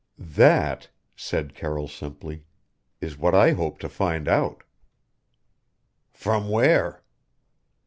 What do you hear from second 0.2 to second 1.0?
"That,"